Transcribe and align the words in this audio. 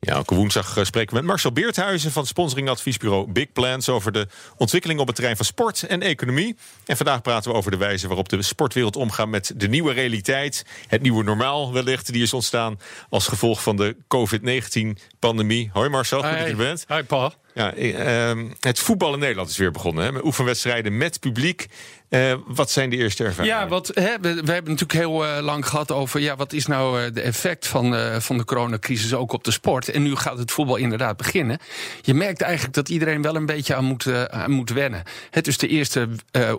Ja, 0.00 0.14
elke 0.14 0.34
woensdag 0.34 0.76
eh, 0.76 0.84
spreken 0.84 1.10
we 1.10 1.20
met 1.20 1.28
Marcel 1.28 1.52
Beerthuizen 1.52 2.12
van 2.12 2.26
sponsoringadviesbureau 2.26 3.32
Big 3.32 3.52
Plans 3.52 3.88
over 3.88 4.12
de 4.12 4.26
ontwikkeling 4.56 5.00
op 5.00 5.06
het 5.06 5.14
terrein 5.14 5.36
van 5.36 5.44
sport 5.44 5.82
en 5.82 6.02
economie. 6.02 6.56
En 6.86 6.96
vandaag 6.96 7.22
praten 7.22 7.50
we 7.50 7.56
over 7.56 7.70
de 7.70 7.76
wijze 7.76 8.06
waarop 8.06 8.28
de 8.28 8.42
sportwereld 8.42 8.96
omgaat 8.96 9.28
met 9.28 9.52
de 9.56 9.68
nieuwe 9.68 9.92
realiteit. 9.92 10.64
Het 10.86 11.02
nieuwe 11.02 11.24
normaal 11.24 11.72
wellicht, 11.72 12.12
die 12.12 12.22
is 12.22 12.32
ontstaan 12.32 12.80
als 13.08 13.28
gevolg 13.28 13.62
van 13.62 13.76
de 13.76 13.96
COVID-19-pandemie. 14.08 15.70
Hoi 15.72 15.88
Marcel, 15.88 16.22
goed 16.22 16.30
dat 16.30 16.38
je 16.38 16.44
er 16.44 16.56
bent. 16.56 16.84
Hi 16.88 17.02
Paul. 17.02 17.32
Ja, 17.54 17.74
eh, 17.74 18.28
ehm, 18.30 18.50
het 18.60 18.78
voetbal 18.78 19.12
in 19.12 19.18
Nederland 19.18 19.48
is 19.48 19.56
weer 19.56 19.70
begonnen. 19.70 20.04
Hè, 20.04 20.12
met 20.12 20.24
oefenwedstrijden 20.24 20.96
met 20.96 21.20
publiek. 21.20 21.66
Eh, 22.08 22.34
wat 22.46 22.70
zijn 22.70 22.90
de 22.90 22.96
eerste 22.96 23.24
ervaringen? 23.24 23.58
Ja, 23.58 23.68
wat, 23.68 23.90
hè, 23.94 24.14
we, 24.20 24.34
we 24.34 24.52
hebben 24.52 24.72
natuurlijk 24.72 24.92
heel 24.92 25.26
eh, 25.26 25.42
lang 25.42 25.66
gehad 25.66 25.92
over... 25.92 26.20
Ja, 26.20 26.36
wat 26.36 26.52
is 26.52 26.66
nou 26.66 27.02
eh, 27.02 27.12
de 27.12 27.20
effect 27.20 27.66
van, 27.66 28.20
van 28.20 28.38
de 28.38 28.44
coronacrisis 28.44 29.14
ook 29.14 29.32
op 29.32 29.44
de 29.44 29.50
sport. 29.50 29.88
En 29.88 30.02
nu 30.02 30.16
gaat 30.16 30.38
het 30.38 30.50
voetbal 30.50 30.76
inderdaad 30.76 31.16
beginnen. 31.16 31.58
Je 32.02 32.14
merkt 32.14 32.40
eigenlijk 32.40 32.74
dat 32.74 32.88
iedereen 32.88 33.22
wel 33.22 33.36
een 33.36 33.46
beetje 33.46 33.74
aan 33.74 33.84
moet, 33.84 34.28
aan 34.30 34.50
moet 34.50 34.70
wennen. 34.70 35.02
Het 35.30 35.44
dus 35.44 35.58
de 35.58 35.68
eerste 35.68 36.08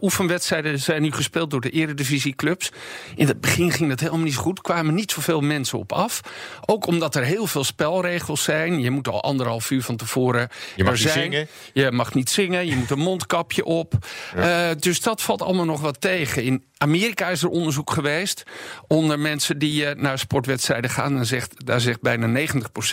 oefenwedstrijden 0.01 0.79
zijn 0.79 1.01
nu 1.01 1.11
gespeeld 1.11 1.51
door 1.51 1.61
de 1.61 1.69
eredivisieclubs. 1.69 2.71
In 3.15 3.27
het 3.27 3.41
begin 3.41 3.71
ging 3.71 3.89
dat 3.89 3.99
helemaal 3.99 4.23
niet 4.23 4.33
zo 4.33 4.41
goed. 4.41 4.61
kwamen 4.61 4.93
niet 4.93 5.11
zoveel 5.11 5.41
mensen 5.41 5.77
op 5.77 5.91
af. 5.91 6.21
Ook 6.65 6.85
omdat 6.85 7.15
er 7.15 7.23
heel 7.23 7.47
veel 7.47 7.63
spelregels 7.63 8.43
zijn. 8.43 8.81
Je 8.81 8.91
moet 8.91 9.07
al 9.07 9.23
anderhalf 9.23 9.71
uur 9.71 9.83
van 9.83 9.95
tevoren 9.95 10.49
Je 10.75 10.83
mag 10.83 10.93
er 10.93 10.99
niet 10.99 11.09
zijn. 11.09 11.31
zingen. 11.31 11.47
Je 11.73 11.91
mag 11.91 12.13
niet 12.13 12.29
zingen, 12.29 12.67
je 12.67 12.75
moet 12.75 12.89
een 12.89 12.99
mondkapje 12.99 13.65
op. 13.65 13.93
Dus 14.79 15.01
dat 15.01 15.21
valt 15.21 15.38
allemaal 15.41 15.65
nog 15.65 15.81
wat 15.81 16.01
tegen. 16.01 16.43
In 16.43 16.63
Amerika 16.77 17.27
is 17.27 17.41
er 17.43 17.49
onderzoek 17.49 17.91
geweest 17.91 18.43
onder 18.87 19.19
mensen 19.19 19.59
die 19.59 19.85
eh, 19.85 20.01
naar 20.01 20.19
sportwedstrijden 20.19 20.89
gaan. 20.89 21.17
En 21.17 21.25
zegt, 21.25 21.65
daar 21.65 21.81
zegt 21.81 22.01
bijna 22.01 22.47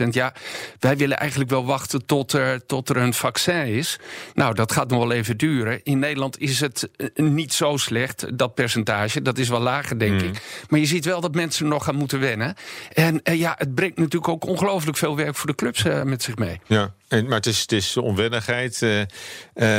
90% 0.05 0.09
ja, 0.11 0.35
wij 0.79 0.97
willen 0.97 1.19
eigenlijk 1.19 1.51
wel 1.51 1.65
wachten 1.65 2.07
tot 2.07 2.33
er, 2.33 2.67
tot 2.67 2.89
er 2.89 2.97
een 2.97 3.15
vaccin 3.15 3.67
is. 3.67 3.99
Nou, 4.35 4.55
dat 4.55 4.73
gaat 4.73 4.91
nog 4.91 4.99
wel 4.99 5.13
even 5.13 5.37
duren. 5.37 5.81
In 5.83 5.99
Nederland 5.99 6.39
is 6.41 6.61
het 6.61 6.89
eh, 6.97 7.25
niet 7.27 7.53
zo 7.53 7.77
slecht, 7.77 8.39
dat 8.39 8.55
percentage. 8.55 9.23
Dat 9.23 9.39
is 9.39 9.49
wel 9.49 9.61
lager, 9.61 9.99
denk 9.99 10.21
ik. 10.21 10.43
Maar 10.69 10.81
je 10.81 10.87
ziet 10.87 11.05
wel 11.05 11.21
dat 11.21 11.35
mensen 11.35 11.69
nog 11.69 11.85
gaan 11.85 11.95
moeten 11.95 12.21
wennen. 12.21 12.55
En 12.93 13.23
eh, 13.23 13.39
ja, 13.39 13.55
het 13.59 13.75
brengt 13.75 13.97
natuurlijk 13.97 14.29
ook 14.29 14.47
ongelooflijk 14.47 14.97
veel 14.97 15.17
werk 15.17 15.37
voor 15.37 15.47
de 15.47 15.55
clubs 15.55 15.83
met 16.05 16.23
zich 16.23 16.37
mee. 16.37 16.61
Ja, 16.67 16.95
en, 17.09 17.25
maar 17.25 17.37
het 17.37 17.47
is, 17.47 17.61
het 17.61 17.73
is 17.73 17.97
onwennigheid. 17.97 18.83
eh, 18.83 19.01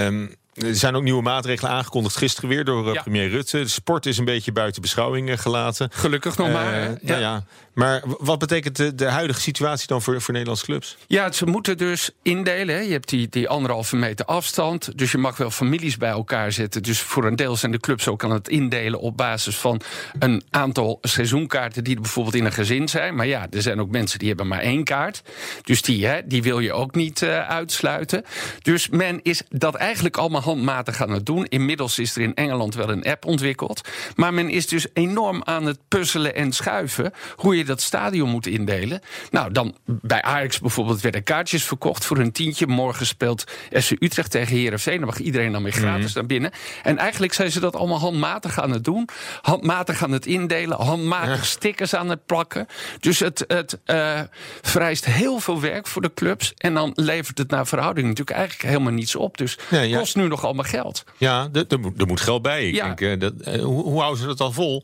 ehm, 0.06 0.28
er 0.58 0.75
zijn 0.75 0.95
ook 0.95 1.03
nieuwe 1.03 1.22
maatregelen 1.22 1.72
aangekondigd 1.72 2.16
gisteren 2.17 2.50
weer 2.50 2.63
door 2.66 2.88
eh, 2.88 2.94
Ja. 2.94 3.02
premier 3.02 3.30
Rutte. 3.30 3.58
De 3.59 3.67
sport 3.67 4.05
is 4.05 4.17
een 4.17 4.25
beetje 4.25 4.52
buiten 4.52 4.81
beschouwing 4.81 5.30
eh, 5.30 5.38
gelaten. 5.38 5.89
Gelukkig 5.94 6.38
nog 6.38 6.52
maar. 6.52 6.73
Eh, 6.73 6.80
hè? 6.81 6.94
nou 7.02 7.19
ja. 7.22 7.44
Maar 7.73 8.02
w- 8.05 8.13
wat 8.19 8.39
betekent 8.39 8.75
de, 8.75 8.95
de 8.95 9.05
huidige 9.05 9.41
situatie 9.41 9.88
dan 9.88 10.02
voor, 10.02 10.22
voor 10.22 10.31
Nederlandse 10.33 10.66
clubs? 10.66 10.97
Ja, 11.08 11.31
ze 11.31 11.45
moeten 11.45 11.78
dus 11.78 12.11
indelen. 12.22 12.75
Hè. 12.75 12.81
Je 12.81 12.91
hebt 12.91 13.09
die, 13.09 13.30
die 13.30 13.50
anderhalve 13.50 13.95
meter 13.95 14.25
afstand. 14.25 14.97
Dus 14.97 15.12
je 15.12 15.17
mag 15.17 15.38
wel 15.38 15.51
families 15.51 15.97
bij 15.97 16.09
elkaar 16.09 16.51
zetten. 16.51 16.84
Dus 16.84 17.00
voor 17.00 17.25
een 17.25 17.35
deel 17.35 17.56
zijn 17.56 17.72
de 17.72 17.79
clubs 17.79 18.07
ook 18.07 18.23
aan 18.23 18.31
het 18.31 18.47
indelen 18.47 19.00
op 19.00 19.17
basis 19.17 19.56
van 19.57 19.81
een 20.19 20.44
aantal 20.50 20.97
seizoenkaarten 21.01 21.84
die 21.84 21.96
er 21.96 22.01
bijvoorbeeld 22.01 22.35
in 22.35 22.46
een 22.46 22.51
gezin 22.51 22.88
zijn. 22.88 23.16
Maar 23.16 23.28
ja, 23.28 23.47
er 23.51 23.62
zijn 23.62 23.79
ook 23.81 23.90
mensen 23.90 24.19
die 24.19 24.28
hebben 24.28 24.47
maar 24.47 24.59
één 24.59 24.84
kaart. 24.84 25.22
Dus 25.63 25.81
die, 25.81 26.06
hè, 26.06 26.19
die 26.25 26.44
wil 26.44 26.59
je 26.59 26.73
ook 26.73 26.96
niet 26.96 27.23
uitsluiten. 27.47 28.23
Dus 28.62 28.90
men 28.90 29.19
is 29.23 29.41
dat 29.50 29.75
eigenlijk 29.75 30.17
allemaal 30.17 30.41
handmatig 30.47 31.02
aan 31.02 31.12
het 31.12 31.25
doen. 31.25 31.46
Inmiddels 31.46 32.00
is 32.00 32.16
er 32.16 32.22
in 32.22 32.35
Engeland 32.35 32.75
wel 32.75 32.90
een 32.90 33.03
app 33.03 33.25
ontwikkeld. 33.25 33.81
Maar 34.16 34.34
men 34.34 34.50
is 34.50 34.68
dus 34.68 34.88
enorm 34.94 35.41
aan 35.44 35.66
het 35.66 35.80
puzzelen 35.88 36.35
en 36.35 36.52
schuiven 36.52 37.13
hoe 37.35 37.58
je 37.58 37.66
dat 37.66 37.81
stadion 37.81 38.30
moet 38.30 38.47
indelen. 38.47 39.02
Nou, 39.31 39.52
dan 39.52 39.75
bij 39.85 40.22
Ajax 40.22 40.59
bijvoorbeeld 40.59 41.02
werden 41.02 41.24
kaartjes 41.24 41.63
verkocht 41.63 42.06
voor 42.06 42.18
een 42.18 42.31
tientje. 42.31 42.68
Morgen 42.68 43.06
speelt 43.06 43.44
SC 43.72 43.91
Utrecht 44.00 44.31
tegen 44.31 44.56
Herenveen. 44.56 44.97
Dan 44.97 45.06
mag 45.06 45.19
iedereen 45.19 45.52
dan 45.52 45.63
weer 45.63 45.72
gratis 45.72 46.13
naar 46.13 46.25
binnen. 46.25 46.52
En 46.84 46.97
eigenlijk 46.97 47.34
zijn 47.34 47.52
ze 47.52 47.59
dat 47.59 47.75
allemaal 47.75 48.00
handmatig 48.00 48.59
aan 48.59 48.72
het 48.72 48.84
doen. 48.84 49.09
Handmatig 49.41 50.03
aan 50.03 50.12
het 50.12 50.25
indelen. 50.25 50.81
Handmatig 50.81 51.46
stickers 51.46 51.96
aan 51.96 52.09
het 52.09 52.25
plakken. 52.25 52.68
Dus 53.00 53.19
het, 53.19 53.44
het 53.47 53.79
eh, 53.85 54.19
vereist 54.62 55.06
heel 55.06 55.40
veel 55.40 55.62
werk 55.62 55.88
voor 55.88 56.02
de 56.02 56.14
clubs. 56.14 56.53
En 56.58 56.74
dan 56.74 56.91
levert 56.96 57.38
het 57.38 57.50
naar 57.50 57.68
verhouding 57.68 58.08
natuurlijk 58.08 58.38
eigenlijk 58.38 58.69
helemaal 58.69 58.94
niets 58.94 59.16
op. 59.16 59.38
Dus 59.38 59.58
Ja, 59.69 59.81
ja. 59.81 59.97
kost 59.97 60.16
nu 60.16 60.28
nog 60.28 60.37
allemaal 60.44 60.64
geld. 60.66 61.03
Ja, 61.18 61.50
er- 61.53 61.66
er 61.68 61.80
moet, 61.80 62.02
er 62.02 62.08
moet 62.08 62.22
geld 62.22 62.42
bij. 62.42 62.68
Ik 62.68 62.75
Ja. 62.75 62.86
denk, 62.94 63.02
eh, 63.02 63.20
dat, 63.20 63.34
eh, 63.34 63.64
hoe, 63.64 63.84
hoe 63.84 64.00
houden 64.00 64.22
ze 64.22 64.28
dat 64.28 64.38
dan 64.38 64.53
vol? 64.53 64.84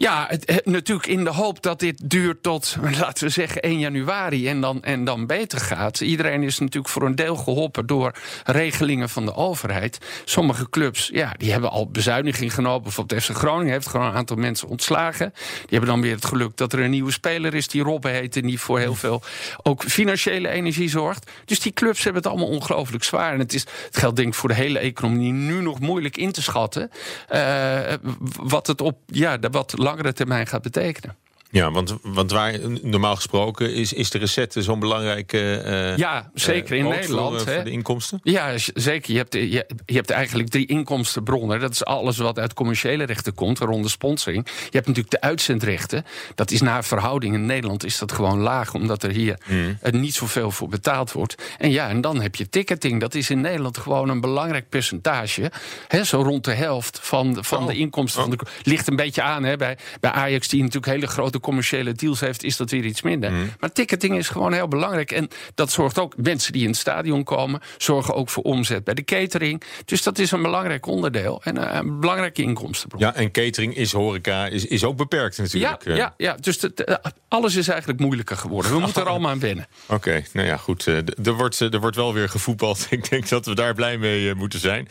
Ja, 0.00 0.26
het, 0.28 0.64
natuurlijk 0.64 1.08
in 1.08 1.24
de 1.24 1.30
hoop 1.30 1.62
dat 1.62 1.78
dit 1.78 2.10
duurt 2.10 2.42
tot, 2.42 2.76
laten 3.00 3.24
we 3.24 3.30
zeggen, 3.30 3.62
1 3.62 3.78
januari 3.78 4.48
en 4.48 4.60
dan, 4.60 4.82
en 4.82 5.04
dan 5.04 5.26
beter 5.26 5.60
gaat. 5.60 6.00
Iedereen 6.00 6.42
is 6.42 6.58
natuurlijk 6.58 6.92
voor 6.92 7.02
een 7.02 7.14
deel 7.14 7.36
geholpen 7.36 7.86
door 7.86 8.14
regelingen 8.44 9.08
van 9.08 9.24
de 9.24 9.34
overheid. 9.34 9.98
Sommige 10.24 10.70
clubs, 10.70 11.10
ja, 11.12 11.34
die 11.36 11.52
hebben 11.52 11.70
al 11.70 11.90
bezuiniging 11.90 12.54
genomen. 12.54 12.82
Bijvoorbeeld 12.82 13.22
FC 13.22 13.30
Groningen 13.30 13.72
heeft 13.72 13.88
gewoon 13.88 14.06
een 14.06 14.12
aantal 14.12 14.36
mensen 14.36 14.68
ontslagen. 14.68 15.32
Die 15.34 15.68
hebben 15.68 15.88
dan 15.88 16.00
weer 16.00 16.14
het 16.14 16.24
geluk 16.24 16.56
dat 16.56 16.72
er 16.72 16.80
een 16.80 16.90
nieuwe 16.90 17.12
speler 17.12 17.54
is 17.54 17.68
die 17.68 17.82
Robben 17.82 18.12
heet... 18.12 18.36
en 18.36 18.46
die 18.46 18.60
voor 18.60 18.78
heel 18.78 18.94
veel 18.94 19.22
ook 19.62 19.84
financiële 19.84 20.48
energie 20.48 20.88
zorgt. 20.88 21.30
Dus 21.44 21.60
die 21.60 21.72
clubs 21.72 22.04
hebben 22.04 22.22
het 22.22 22.30
allemaal 22.30 22.50
ongelooflijk 22.50 23.04
zwaar. 23.04 23.32
En 23.32 23.38
het, 23.38 23.54
is, 23.54 23.66
het 23.86 23.96
geldt 23.96 24.16
denk 24.16 24.28
ik 24.28 24.34
voor 24.34 24.48
de 24.48 24.54
hele 24.54 24.78
economie 24.78 25.32
nu 25.32 25.60
nog 25.60 25.80
moeilijk 25.80 26.16
in 26.16 26.32
te 26.32 26.42
schatten... 26.42 26.90
eh, 27.28 27.78
wat 28.36 28.66
het 28.66 28.80
op 28.80 28.98
ja, 29.06 29.38
wat 29.50 29.74
langere 29.90 30.12
termijn 30.12 30.46
gaat 30.46 30.62
betekenen. 30.62 31.16
Ja, 31.50 31.70
want, 31.70 31.94
want 32.02 32.30
waar 32.30 32.54
normaal 32.82 33.16
gesproken 33.16 33.74
is, 33.74 33.92
is 33.92 34.10
de 34.10 34.18
recette 34.18 34.62
zo'n 34.62 34.78
belangrijke. 34.80 35.56
eh, 35.56 35.96
Ja, 35.96 36.30
zeker 36.34 36.76
in 36.76 36.84
eh, 36.84 36.90
Nederland, 36.90 37.42
Voor, 37.42 37.64
de 37.64 37.70
inkomsten. 37.70 38.20
Ja, 38.22 38.52
zeker. 38.74 39.12
Je 39.12 39.18
hebt, 39.18 39.32
je, 39.34 39.66
je 39.86 39.94
hebt 39.94 40.10
eigenlijk 40.10 40.48
drie 40.48 40.66
inkomstenbronnen. 40.66 41.60
Dat 41.60 41.70
is 41.72 41.84
alles 41.84 42.16
wat 42.18 42.38
uit 42.38 42.54
commerciële 42.54 43.04
rechten 43.04 43.34
komt, 43.34 43.58
waaronder 43.58 43.90
sponsoring. 43.90 44.46
Je 44.46 44.52
hebt 44.70 44.86
natuurlijk 44.86 45.10
de 45.10 45.20
uitzendrechten. 45.20 46.04
Dat 46.34 46.50
is 46.50 46.60
naar 46.60 46.84
verhouding. 46.84 47.34
In 47.34 47.46
Nederland 47.46 47.84
is 47.84 47.98
dat 47.98 48.12
gewoon 48.12 48.38
laag, 48.38 48.74
omdat 48.74 49.02
er 49.02 49.10
hier 49.10 49.38
eh, 49.80 49.92
niet 49.92 50.14
zoveel 50.14 50.50
voor 50.50 50.68
betaald 50.68 51.12
wordt. 51.12 51.34
En 51.58 51.70
ja, 51.70 51.88
en 51.88 52.00
dan 52.00 52.20
heb 52.20 52.34
je 52.34 52.48
ticketing. 52.48 53.00
Dat 53.00 53.14
is 53.14 53.30
in 53.30 53.40
Nederland 53.40 53.78
gewoon 53.78 54.08
een 54.08 54.20
belangrijk 54.20 54.68
percentage. 54.68 55.50
Hè, 55.88 56.04
zo 56.04 56.22
rond 56.22 56.44
de 56.44 56.54
helft 56.54 56.98
van, 57.02 57.32
de- 57.34 57.44
van 57.44 57.58
Oh. 57.62 57.66
de 57.66 57.76
inkomsten. 57.76 58.20
Van 58.22 58.30
de, 58.30 58.38
ligt 58.62 58.88
een 58.88 58.96
beetje 58.96 59.22
aan. 59.22 59.44
Hè, 59.44 59.56
bij, 59.56 59.76
bij 60.00 60.10
Ajax, 60.10 60.48
die 60.48 60.60
natuurlijk 60.60 60.92
hele 60.92 61.06
grote 61.06 61.38
commerciële 61.40 61.92
deals 61.92 62.20
heeft, 62.20 62.42
is 62.42 62.56
dat 62.56 62.70
weer 62.70 62.84
iets 62.84 63.02
minder. 63.02 63.32
Maar 63.60 63.72
ticketing 63.72 64.16
is 64.16 64.28
gewoon 64.28 64.52
heel 64.52 64.68
belangrijk. 64.68 65.12
En 65.12 65.28
dat 65.54 65.70
zorgt 65.72 65.98
ook, 65.98 66.14
mensen 66.16 66.52
die 66.52 66.62
in 66.62 66.68
het 66.68 66.76
stadion 66.76 67.24
komen, 67.24 67.60
zorgen 67.78 68.14
ook 68.14 68.28
voor 68.30 68.42
omzet 68.42 68.84
bij 68.84 68.94
de 68.94 69.04
catering. 69.04 69.62
Dus 69.84 70.02
dat 70.02 70.18
is 70.18 70.30
een 70.30 70.42
belangrijk 70.42 70.86
onderdeel 70.86 71.40
en 71.44 71.68
eh, 71.70 71.74
een 71.78 72.00
belangrijke 72.00 72.42
inkomstenbron. 72.42 73.00
Ja, 73.00 73.14
en 73.14 73.30
catering 73.30 73.76
is 73.76 73.92
horeca, 73.92 74.46
is, 74.46 74.66
is 74.66 74.84
ook 74.84 74.96
beperkt 74.96 75.36
Ja, 75.36 75.42
natuurlijk. 75.42 75.84
eh. 75.84 75.96
ja, 75.96 76.14
ja, 76.16 76.34
dus 76.40 76.58
alles 77.28 77.54
is 77.56 77.68
eigenlijk 77.68 78.00
moeilijker 78.00 78.36
geworden. 78.36 78.72
We 78.72 78.78
moeten 78.78 79.02
er 79.02 79.08
allemaal 79.10 79.30
aan 79.30 79.40
wennen. 79.40 79.66
Oké, 79.86 80.22
nou 80.32 80.46
ja, 80.46 80.56
goed. 80.56 80.86
eh, 80.86 80.96
Er 80.96 81.32
wordt, 81.32 81.60
er 81.60 81.80
wordt 81.80 81.96
wel 81.96 82.14
weer 82.14 82.28
gevoetbald. 82.28 82.86
Ik 82.90 83.10
denk 83.10 83.28
dat 83.28 83.46
we 83.46 83.54
daar 83.54 83.74
blij 83.74 83.98
mee 83.98 84.34
moeten 84.34 84.58
zijn. 84.60 84.88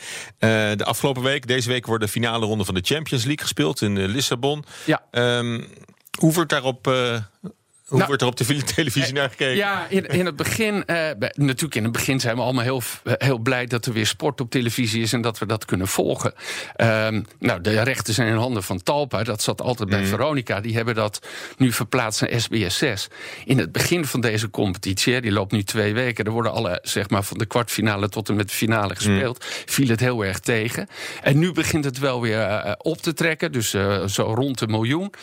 De 0.78 0.84
afgelopen 0.86 1.22
week, 1.24 1.48
deze 1.48 1.70
week, 1.70 1.86
wordt 1.86 2.04
de 2.04 2.10
finale 2.10 2.46
ronde 2.46 2.66
van 2.66 2.74
de 2.74 2.82
Champions 2.84 3.24
League 3.26 3.44
gespeeld 3.46 3.82
in 3.82 4.06
Lissabon. 4.06 4.64
Ja. 4.86 5.04
Ehm, 5.12 5.62
hoe 6.20 6.34
wordt 6.34 6.50
daarop, 6.50 6.88
eh, 6.88 7.24
hoe 7.90 7.98
Nou, 7.98 8.08
wordt 8.08 8.22
er 8.22 8.28
op 8.28 8.38
de 8.38 8.46
tele- 8.46 8.64
televisie 8.76 9.14
naar 9.14 9.30
gekeken? 9.30 9.56
Ja, 9.56 9.86
in, 9.90 10.06
in 10.06 10.26
het 10.26 10.36
begin, 10.36 10.86
eh, 10.86 10.96
bij- 11.20 11.34
natuurlijk 11.36 11.76
in 11.76 11.84
het 11.84 11.92
begin 11.92 12.20
zijn 12.20 12.36
we 12.36 12.42
allemaal 12.42 12.64
heel, 12.64 12.82
eh, 13.04 13.14
heel 13.18 13.38
blij 13.38 13.66
dat 13.66 13.86
er 13.86 13.94
weer 13.94 14.08
sport 14.08 14.42
op 14.42 14.50
televisie 14.50 15.02
is 15.02 15.14
en 15.14 15.22
dat 15.22 15.40
we 15.40 15.46
dat 15.46 15.66
kunnen 15.66 15.88
volgen. 15.88 16.34
Ehm, 16.76 17.22
nou, 17.40 17.62
de 17.62 17.82
rechten 17.82 18.14
zijn 18.14 18.28
in 18.28 18.36
handen 18.36 18.64
van 18.64 18.84
Talpa, 18.84 19.24
dat 19.24 19.42
zat 19.42 19.62
altijd 19.62 19.90
bij 19.90 20.06
Veronica. 20.06 20.62
Die 20.62 20.76
hebben 20.76 20.96
dat 20.96 21.28
nu 21.58 21.72
verplaatst 21.72 22.22
naar 22.22 22.42
SBS 22.42 22.78
6. 22.78 23.08
In 23.46 23.58
het 23.58 23.72
begin 23.72 24.06
van 24.06 24.22
deze 24.22 24.50
competitie, 24.50 25.22
die 25.22 25.32
loopt 25.32 25.52
nu 25.52 25.64
twee 25.64 25.94
weken, 25.94 26.26
er 26.26 26.32
worden 26.32 26.52
alle, 26.52 26.80
zeg 26.84 27.10
maar, 27.10 27.24
van 27.24 27.38
de 27.38 27.46
kwartfinale 27.46 28.10
tot 28.10 28.30
en 28.30 28.36
met 28.36 28.48
de 28.50 28.56
finale 28.56 28.96
gespeeld, 28.96 29.46
viel 29.66 29.88
het 29.88 30.00
heel 30.00 30.26
erg 30.26 30.40
tegen. 30.40 30.88
En 31.22 31.40
nu 31.40 31.52
begint 31.52 31.86
het 31.86 32.00
wel 32.00 32.22
weer 32.22 32.40
eh, 32.42 32.72
op 32.78 32.98
te 33.02 33.14
trekken, 33.14 33.52
dus 33.52 33.70
zo 34.06 34.34
rond 34.36 34.62
een 34.62 34.72
miljoen. 34.72 35.14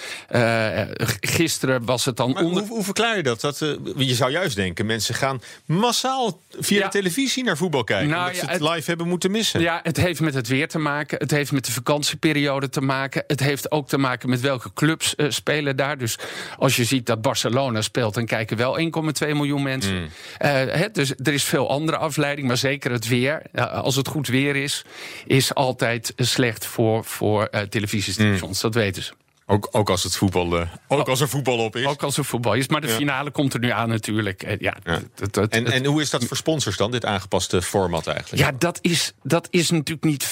Gisteren 1.21 1.85
was 1.85 2.05
het 2.05 2.17
dan 2.17 2.31
Maar 2.31 2.43
hoe 2.59 2.67
hoe, 2.69 2.77
hoe 2.77 2.85
verklaar 2.85 3.17
je 3.17 3.23
dat? 3.23 3.41
dat 3.41 3.61
uh, 3.61 3.75
je 3.97 4.15
zou 4.15 4.31
juist 4.31 4.57
denken, 4.57 4.87
mensen 4.87 5.15
gaan 5.15 5.43
massaal 5.65 6.41
via 6.59 6.85
de 6.85 6.91
televisie 6.91 7.45
naar 7.45 7.57
voetbal 7.57 7.85
kijken. 7.85 8.09
Nou, 8.09 8.21
omdat 8.21 8.37
ze 8.37 8.51
het, 8.51 8.61
live 8.61 8.83
hebben 8.89 9.09
moeten 9.09 9.31
missen. 9.31 9.61
Ja, 9.61 9.81
het 9.83 9.97
heeft 9.97 10.21
met 10.21 10.35
het 10.35 10.49
weer 10.49 10.69
te 10.69 10.79
maken. 10.79 11.19
Het 11.19 11.31
heeft 11.31 11.53
met 11.53 11.65
de 11.65 11.73
vakantieperiode 11.73 12.69
te 12.69 12.81
maken. 12.81 13.25
Het 13.27 13.41
heeft 13.41 13.71
ook 13.71 13.89
te 13.89 13.99
maken 13.99 14.29
met 14.29 14.41
welke 14.41 14.73
clubs 14.75 15.15
uh, 15.17 15.31
spelen 15.31 15.77
daar. 15.77 15.99
Dus 15.99 16.19
als 16.59 16.77
je 16.77 16.85
ziet 16.85 17.07
dat 17.07 17.23
Barcelona 17.23 17.81
speelt, 17.81 18.15
dan 18.15 18.27
kijken 18.27 18.57
wel 18.57 18.79
1,2 18.81 19.29
miljoen 19.29 19.63
mensen. 19.63 19.95
Mm. 19.95 20.09
Uh, 20.45 20.85
dus 20.93 21.11
er 21.23 21.33
is 21.33 21.45
veel 21.45 21.71
andere 21.71 21.97
afleiding, 21.97 22.47
maar 22.47 22.57
zeker 22.57 22.91
het 22.91 23.09
weer. 23.09 23.43
als 23.71 23.97
het 23.97 24.09
goed 24.09 24.29
weer 24.29 24.57
is, 24.57 24.85
is 25.27 25.55
altijd 25.55 26.13
slecht 26.17 26.67
voor, 26.67 27.05
voor 27.05 27.51
televisiestations. 27.69 28.63
Mm. 28.63 28.71
Dat 28.71 28.75
weten 28.75 29.03
ze. 29.03 29.13
Ook, 29.49 29.69
ook 29.71 29.91
als 29.91 30.03
het 30.03 30.17
voetbal, 30.17 30.57
uh, 30.57 30.63
ook 30.89 31.09
als 31.09 31.21
er 31.21 31.29
voetbal 31.29 31.59
op 31.59 31.77
is. 31.77 31.87
Ook 31.87 32.03
als 32.03 32.17
er 32.17 32.25
voetbal 32.25 32.55
is. 32.55 32.69
Maar 32.69 32.81
de 32.81 32.89
finale 32.89 33.31
komt 33.31 33.55
er 33.55 33.61
nu 33.61 33.71
aan 33.71 33.89
natuurlijk. 33.89 34.43
Eh, 34.43 34.59
ja, 34.59 34.77
ja. 34.85 35.01
en, 35.49 35.73
en 35.73 35.85
hoe 35.85 36.01
is 36.01 36.11
dat 36.11 36.25
voor 36.25 36.37
sponsors 36.37 36.77
dan, 36.77 36.91
dit 36.91 37.05
aangepaste 37.05 37.63
format 37.63 38.07
eigenlijk? 38.07 38.43
Ja, 38.43 38.57
dat 38.59 38.79
is, 38.81 39.13
dat 39.23 39.49
is 39.51 39.71
natuurlijk 39.71 40.05
niet 40.05 40.25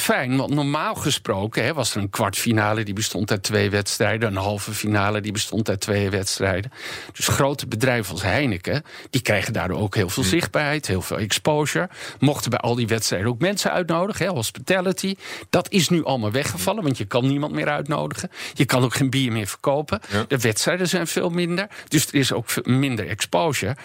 fijn. 0.00 0.36
Want 0.36 0.54
normaal 0.54 0.94
gesproken 0.94 1.64
hè, 1.64 1.74
was 1.74 1.94
er 1.94 2.00
een 2.00 2.10
kwartfinale 2.10 2.82
die 2.84 2.94
bestond 2.94 3.30
uit 3.30 3.42
twee 3.42 3.70
wedstrijden. 3.70 4.28
Een 4.28 4.36
halve 4.36 4.72
finale 4.72 5.20
die 5.20 5.32
bestond 5.32 5.68
uit 5.68 5.80
twee 5.80 6.10
wedstrijden. 6.10 6.72
Dus 7.12 7.28
grote 7.28 7.66
bedrijven 7.66 8.12
als 8.12 8.22
Heineken, 8.22 8.82
die 9.10 9.22
krijgen 9.22 9.52
daardoor 9.52 9.80
ook 9.80 9.94
heel 9.94 10.08
veel 10.08 10.22
hm. 10.22 10.28
zichtbaarheid, 10.28 10.86
heel 10.86 11.02
veel 11.02 11.18
exposure. 11.18 11.88
Mochten 12.18 12.50
bij 12.50 12.58
al 12.58 12.74
die 12.74 12.86
wedstrijden 12.86 13.28
ook 13.28 13.40
mensen 13.40 13.72
uitnodigen, 13.72 14.26
hè, 14.26 14.32
hospitality. 14.32 15.14
Dat 15.50 15.70
is 15.70 15.88
nu 15.88 16.04
allemaal 16.04 16.30
weggevallen, 16.30 16.82
want 16.82 16.98
je 16.98 17.04
kan 17.04 17.26
niemand 17.26 17.52
meer 17.52 17.68
uitnodigen. 17.68 18.30
Je 18.58 18.64
kan 18.64 18.82
ook 18.84 18.94
geen 18.94 19.10
bier 19.10 19.32
meer 19.32 19.46
verkopen. 19.46 20.00
De 20.28 20.38
wedstrijden 20.38 20.88
zijn 20.88 21.06
veel 21.06 21.28
minder. 21.28 21.68
Dus 21.88 22.06
er 22.06 22.14
is 22.14 22.32
ook 22.32 22.66
minder 22.66 23.08
exposure. 23.08 23.76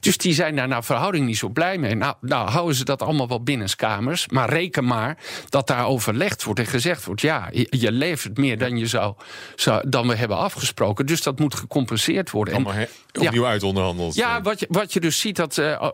Dus 0.00 0.16
die 0.16 0.34
zijn 0.34 0.56
daar 0.56 0.68
naar 0.68 0.84
verhouding 0.84 1.26
niet 1.26 1.38
zo 1.38 1.48
blij 1.48 1.78
mee. 1.78 1.94
Nou, 1.94 2.14
nou 2.20 2.50
houden 2.50 2.74
ze 2.74 2.84
dat 2.84 3.02
allemaal 3.02 3.28
wel 3.28 3.42
binnenskamers. 3.42 4.28
Maar 4.28 4.48
reken 4.48 4.84
maar 4.84 5.18
dat 5.48 5.66
daar 5.66 5.86
overlegd 5.86 6.44
wordt 6.44 6.60
en 6.60 6.66
gezegd 6.66 7.04
wordt... 7.04 7.20
ja, 7.20 7.48
je, 7.52 7.92
levert 7.92 8.38
meer 8.38 8.58
dan, 8.58 8.78
je 8.78 8.86
zou, 8.86 9.14
zou, 9.56 9.88
dan 9.88 10.08
we 10.08 10.16
hebben 10.16 10.36
afgesproken. 10.36 11.06
Dus 11.06 11.22
dat 11.22 11.38
moet 11.38 11.54
gecompenseerd 11.54 12.30
worden. 12.30 12.54
Allemaal 12.54 12.86
opnieuw 13.12 13.42
ja, 13.42 13.48
uitonderhandeld. 13.48 14.14
Ja, 14.14 14.42
wat 14.42 14.60
je, 14.60 14.66
wat 14.68 14.92
je 14.92 15.00
dus 15.00 15.20
ziet, 15.20 15.36
dat 15.36 15.56
uh, 15.56 15.88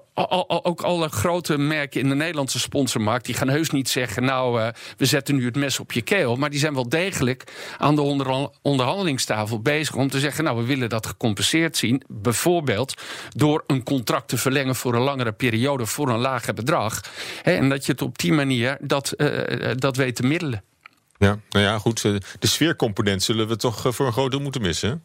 ook 0.46 0.82
alle 0.82 1.08
grote 1.08 1.58
merken 1.58 2.00
in 2.00 2.08
de 2.08 2.14
Nederlandse 2.14 2.58
sponsormarkt... 2.58 3.24
die 3.24 3.34
gaan 3.34 3.48
heus 3.48 3.70
niet 3.70 3.88
zeggen, 3.88 4.24
nou, 4.24 4.60
uh, 4.60 4.68
we 4.96 5.04
zetten 5.04 5.36
nu 5.36 5.44
het 5.44 5.56
mes 5.56 5.80
op 5.80 5.92
je 5.92 6.02
keel. 6.02 6.36
Maar 6.36 6.50
die 6.50 6.58
zijn 6.58 6.74
wel 6.74 6.88
degelijk 6.88 7.44
aan 7.78 7.94
de 7.94 8.02
onder 8.02 8.26
onderhandelingstafel 8.62 9.60
bezig 9.60 9.94
om 9.94 10.08
te 10.08 10.18
zeggen: 10.18 10.44
Nou, 10.44 10.56
we 10.56 10.64
willen 10.64 10.88
dat 10.88 11.06
gecompenseerd 11.06 11.76
zien. 11.76 12.02
Bijvoorbeeld 12.08 12.94
door 13.28 13.64
een 13.66 13.82
contract 13.82 14.28
te 14.28 14.36
verlengen 14.36 14.74
voor 14.74 14.94
een 14.94 15.02
langere 15.02 15.32
periode 15.32 15.86
voor 15.86 16.08
een 16.08 16.18
lager 16.18 16.54
bedrag. 16.54 17.00
en 17.42 17.68
dat 17.68 17.86
je 17.86 17.92
het 17.92 18.02
op 18.02 18.18
die 18.18 18.32
manier 18.32 18.76
dat, 18.80 19.14
uh, 19.16 19.70
dat 19.74 19.96
weet 19.96 20.16
te 20.16 20.22
middelen. 20.22 20.62
Ja, 21.18 21.38
nou 21.48 21.64
ja, 21.64 21.78
goed. 21.78 22.02
De 22.02 22.46
sfeercomponent 22.46 23.22
zullen 23.22 23.48
we 23.48 23.56
toch 23.56 23.86
voor 23.88 24.06
een 24.06 24.12
groot 24.12 24.30
deel 24.30 24.40
moeten 24.40 24.62
missen. 24.62 25.02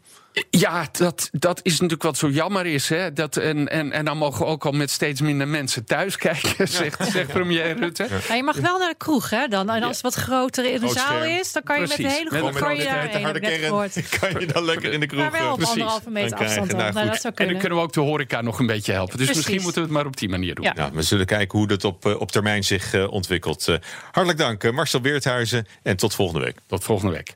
Ja, 0.49 0.87
dat, 0.91 1.29
dat 1.31 1.59
is 1.63 1.71
natuurlijk 1.71 2.03
wat 2.03 2.17
zo 2.17 2.29
jammer 2.29 2.65
is. 2.65 2.89
Hè? 2.89 3.13
Dat, 3.13 3.37
en, 3.37 3.67
en, 3.67 3.91
en 3.91 4.05
dan 4.05 4.17
mogen 4.17 4.39
we 4.39 4.45
ook 4.45 4.65
al 4.65 4.71
met 4.71 4.89
steeds 4.89 5.21
minder 5.21 5.47
mensen 5.47 5.85
thuis 5.85 6.17
kijken, 6.17 6.67
zegt, 6.67 7.11
zegt 7.11 7.31
premier 7.31 7.77
Rutte. 7.77 8.07
Ja. 8.27 8.35
je 8.35 8.43
mag 8.43 8.55
wel 8.55 8.77
naar 8.77 8.89
de 8.89 8.95
kroeg, 8.97 9.29
hè? 9.29 9.47
Dan. 9.47 9.69
En 9.69 9.83
als 9.83 10.01
het 10.01 10.01
wat 10.01 10.13
groter 10.13 10.65
in 10.65 10.79
de 10.79 10.89
zaal 10.89 11.23
is, 11.23 11.51
dan 11.51 11.63
kan 11.63 11.81
je 11.81 11.87
met 11.87 11.97
de 11.97 12.07
hele 12.07 12.29
groep 12.29 12.53
kan 12.53 12.75
je 12.75 12.83
daar 12.83 13.21
harde 13.21 13.39
kern, 13.39 13.89
kan 14.19 14.39
je 14.39 14.45
dan 14.45 14.65
lekker 14.65 14.93
in 14.93 14.99
de 14.99 15.05
kroeg. 15.05 15.21
Maar 15.21 15.31
wel 15.31 15.51
op 15.51 15.55
Precies. 15.55 15.73
anderhalve 15.73 16.09
meter 16.09 16.37
afstand. 16.37 16.71
Nou, 16.71 16.93
nou, 16.93 17.07
dat 17.07 17.21
zou 17.21 17.33
En 17.35 17.47
dan 17.47 17.57
kunnen 17.57 17.77
we 17.77 17.83
ook 17.83 17.93
de 17.93 17.99
horeca 17.99 18.41
nog 18.41 18.59
een 18.59 18.65
beetje 18.65 18.91
helpen. 18.91 19.17
Dus 19.17 19.27
misschien 19.27 19.61
moeten 19.61 19.81
we 19.81 19.87
het 19.87 19.97
maar 19.97 20.05
op 20.05 20.17
die 20.17 20.29
manier 20.29 20.55
doen. 20.55 20.71
Ja. 20.75 20.91
we 20.91 21.01
zullen 21.01 21.25
kijken 21.25 21.57
hoe 21.57 21.67
dat 21.67 21.83
op, 21.83 22.05
eh, 22.05 22.19
op 22.19 22.31
termijn 22.31 22.63
zich 22.63 22.93
uh, 22.93 23.11
ontwikkelt. 23.11 23.67
Uh, 23.67 23.75
hartelijk 24.11 24.37
dank, 24.37 24.71
Marcel 24.71 25.01
Beerthuizen. 25.01 25.67
En 25.83 25.97
tot 25.97 26.15
volgende 26.15 26.45
week. 26.45 26.57
Tot 26.67 26.83
volgende 26.83 27.13
week. 27.13 27.35